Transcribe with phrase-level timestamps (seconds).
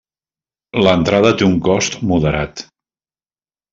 [0.87, 2.65] L'entrada té un cost moderat.